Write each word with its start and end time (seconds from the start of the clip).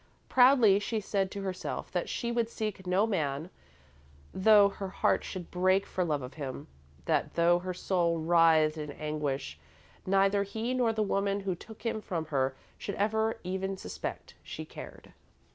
Proudly 0.29 0.79
she 0.79 0.99
said 0.99 1.29
to 1.29 1.43
herself 1.43 1.91
that 1.91 2.09
she 2.09 2.31
would 2.31 2.49
seek 2.49 2.87
no 2.87 3.05
man, 3.05 3.51
though 4.33 4.67
her 4.69 4.89
heart 4.89 5.23
should 5.23 5.51
break 5.51 5.85
for 5.85 6.03
love 6.03 6.23
of 6.23 6.33
him; 6.33 6.65
that 7.05 7.35
though 7.35 7.59
her 7.59 7.71
soul 7.75 8.17
writhed 8.17 8.79
in 8.79 8.89
anguish, 8.93 9.59
neither 10.07 10.41
he 10.41 10.73
nor 10.73 10.91
the 10.91 11.03
woman 11.03 11.41
who 11.41 11.53
took 11.53 11.83
him 11.83 12.01
from 12.01 12.25
her 12.33 12.55
should 12.79 12.95
ever 12.95 13.37
even 13.43 13.77
suspect 13.77 14.33
she 14.41 14.65
cared. 14.65 15.13